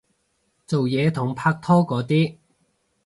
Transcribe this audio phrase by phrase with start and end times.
[0.65, 2.35] 做嘢同拍拖嗰啲